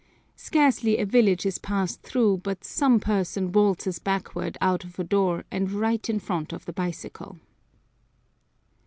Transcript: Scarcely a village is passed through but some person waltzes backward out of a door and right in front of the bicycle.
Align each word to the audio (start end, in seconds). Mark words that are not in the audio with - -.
Scarcely 0.35 0.97
a 0.97 1.05
village 1.05 1.45
is 1.45 1.59
passed 1.59 2.01
through 2.01 2.37
but 2.37 2.63
some 2.63 2.99
person 2.99 3.51
waltzes 3.51 3.99
backward 3.99 4.57
out 4.59 4.83
of 4.83 4.97
a 4.97 5.03
door 5.03 5.43
and 5.51 5.71
right 5.71 6.09
in 6.09 6.17
front 6.17 6.51
of 6.51 6.65
the 6.65 6.73
bicycle. 6.73 7.37